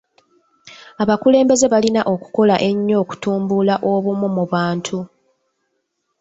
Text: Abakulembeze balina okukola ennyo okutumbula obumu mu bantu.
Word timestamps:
Abakulembeze 1.01 1.65
balina 1.73 2.01
okukola 2.13 2.55
ennyo 2.69 2.95
okutumbula 3.03 3.75
obumu 3.91 4.27
mu 4.35 4.43
bantu. 4.53 4.97